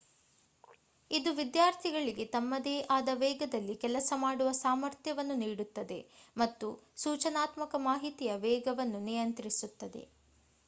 [1.11, 5.99] ಇದು ವಿದ್ಯಾರ್ಥಿಗಳಿಗೆ ತಮ್ಮದೇ ಆದ ವೇಗದಲ್ಲಿ ಕೆಲಸ ಮಾಡುವ ಸಾಮರ್ಥ್ಯವನ್ನು ನೀಡುತ್ತದೆ
[6.35, 6.69] ಮತ್ತು
[6.97, 10.03] ಸೂಚನಾತ್ಮಕ ಮಾಹಿತಿಯ ವೇಗವನ್ನು ನಿಯಂತ್ರಿಸುತ್ತದೆ